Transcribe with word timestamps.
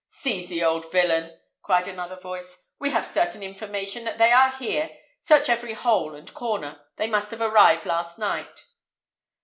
"Seize 0.07 0.49
the 0.49 0.63
old 0.63 0.91
villain!" 0.91 1.37
cried 1.61 1.87
another 1.87 2.15
voice; 2.15 2.65
"we 2.79 2.89
have 2.89 3.05
certain 3.05 3.43
information 3.43 4.03
that 4.05 4.17
they 4.17 4.31
are 4.31 4.49
here. 4.49 4.89
Search 5.19 5.47
every 5.47 5.73
hole 5.73 6.15
and 6.15 6.33
corner; 6.33 6.81
they 6.95 7.05
must 7.05 7.29
have 7.29 7.41
arrived 7.41 7.85
last 7.85 8.17
night." 8.17 8.65